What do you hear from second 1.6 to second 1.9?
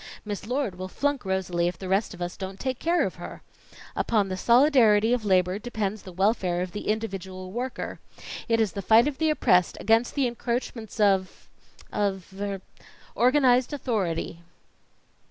if the